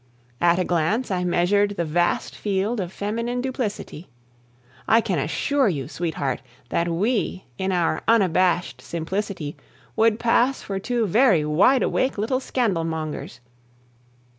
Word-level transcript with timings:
At 0.41 0.57
a 0.57 0.63
glance 0.63 1.11
I 1.11 1.23
measured 1.23 1.75
the 1.77 1.85
vast 1.85 2.35
field 2.35 2.79
of 2.79 2.91
feminine 2.91 3.39
duplicity. 3.39 4.09
I 4.87 4.99
can 4.99 5.19
assure 5.19 5.69
you, 5.69 5.87
sweetheart, 5.87 6.41
that 6.69 6.87
we, 6.87 7.45
in 7.59 7.71
our 7.71 8.01
unabashed 8.07 8.81
simplicity, 8.81 9.57
would 9.95 10.17
pass 10.17 10.59
for 10.63 10.79
two 10.79 11.05
very 11.05 11.45
wide 11.45 11.83
awake 11.83 12.17
little 12.17 12.39
scandal 12.39 12.83
mongers. 12.83 13.41